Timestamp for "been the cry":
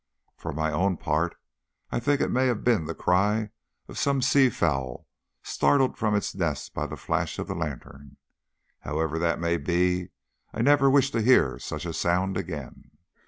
2.63-3.51